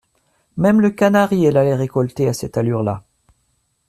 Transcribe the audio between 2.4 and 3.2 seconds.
allure-là.